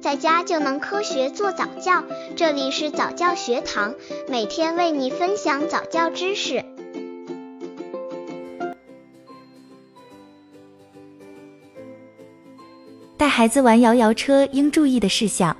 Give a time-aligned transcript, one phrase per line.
[0.00, 2.02] 在家就能科学做早教。
[2.34, 3.94] 这里是早教学堂，
[4.28, 6.64] 每天为你分享早教知识。
[13.18, 15.54] 带孩子玩摇摇车应注意的事项：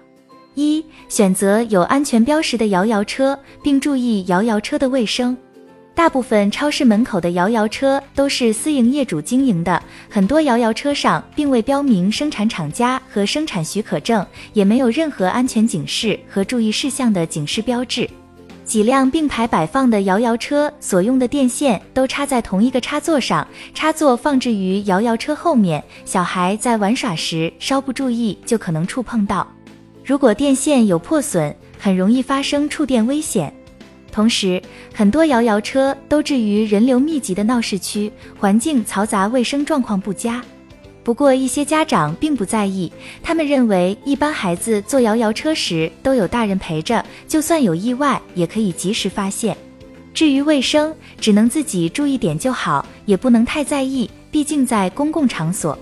[0.54, 5.36] 一、选择有安全标识的摇摇车，并注意摇摇车的卫生。
[6.00, 18.08] 大部分超市门口的摇摇车都是私营业主经营的，很多摇摇车上并未标明生产厂家和生产许可证，也没有任何安全警示和注意事项的警示标志。
[18.64, 29.46] 几辆并排摆放的摇摇车所用的电线都插在同一个插座上，插座放置于摇摇车后面，小孩在玩耍时稍不注意就可能触碰到。
[30.02, 33.54] 如果电线有破损，很容易发生触电危险。
[34.12, 34.60] 同时，
[34.92, 40.42] 很多摇摇车都置于人流密集的闹市区，环境嘈杂，卫生状况不佳。
[41.02, 42.92] 不过，一些家长并不在意，
[43.22, 49.56] 他们认为一般孩子坐摇摇车时都有大人陪着，就算有意外也可以及时发现。
[50.12, 55.78] 至于卫生，只能自己注意点就好，也不能太在意，毕竟在公共场所。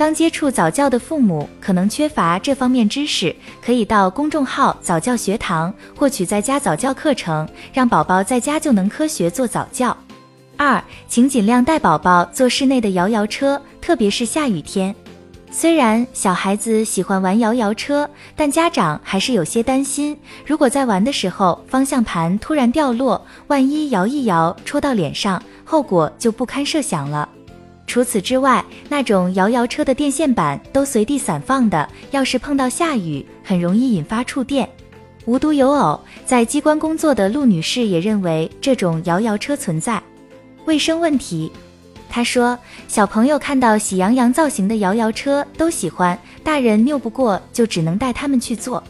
[0.00, 9.94] 刚接触早教的父母可能缺乏这方面知识，可以到公众号早教学堂获取在家早教课程，让宝宝在家就能科学做早教。
[10.56, 14.94] 二，请尽量带宝宝坐室内的摇摇车，特别是下雨天。
[15.50, 27.28] 虽然小孩子喜欢玩摇摇车，但家长还是有些担心，如果在玩的时候方向盘突然掉落，万一摇一摇戳到脸上，后果就不堪设想了。
[27.90, 34.68] 除此之外，那种摇摇车的电线板都随地散放的，要是碰到下雨，很容易引发触电。
[35.24, 40.00] 无独有偶，在机关工作的陆女士也认为这种摇摇车存在
[40.66, 41.50] 卫生问题。
[42.08, 48.80] 她说，小朋友看到喜羊羊造型的摇摇车都喜欢，大人拗不过就只能带他们去坐。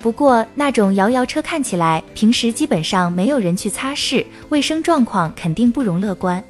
[0.00, 6.42] 不过那种摇摇车看起来平时基本上没有人去擦拭，卫生状况肯定不容乐观。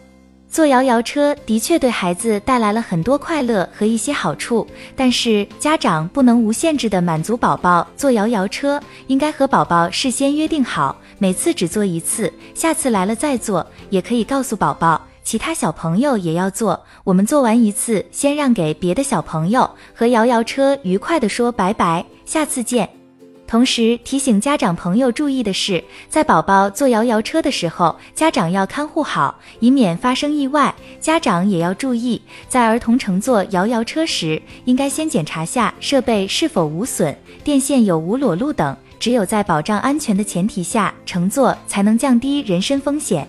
[0.50, 4.66] 坐摇摇车的确对孩子带来了很多快乐和一些好处，
[4.96, 13.64] 但是家长不能无限制的满足宝宝坐摇摇车，应该和宝宝事先约定好，每次只坐一次，下次来了再坐。
[13.90, 22.99] 也可以告诉宝宝，其他小朋友也要坐，我们坐完一次，先让给别的小朋友，和摇摇车愉快的说拜拜，下次见。
[23.50, 30.72] 同时提醒家长朋友注意的是，在宝宝坐摇摇车的时候，家长要看护好，以免发生意外。
[31.00, 37.12] 家长也要注意，在儿童乘坐摇摇车时，应该先检查下设备是否无损，
[37.42, 38.76] 电线有无裸露等。
[39.00, 43.26] 只有在保障安全的前提下乘坐，才能降低人身风险。